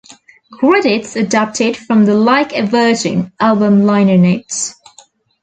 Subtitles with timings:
[0.53, 4.73] Credits adapted from the "Like a Virgin" album liner notes.